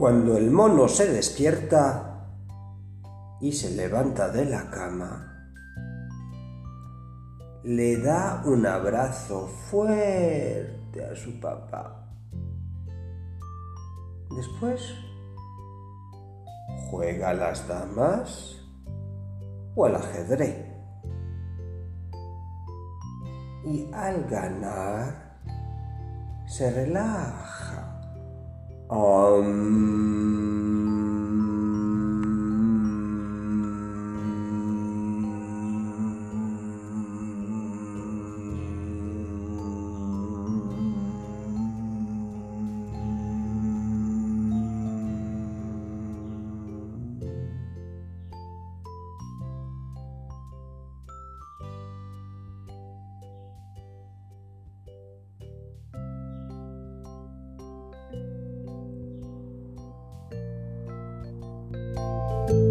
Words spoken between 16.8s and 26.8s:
juega a las damas o al ajedrez. Y al ganar se